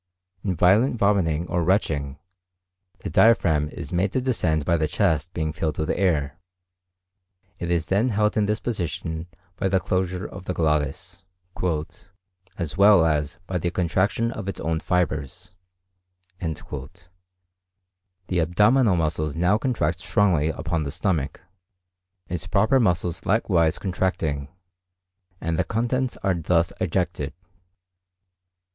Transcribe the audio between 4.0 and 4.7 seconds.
to descend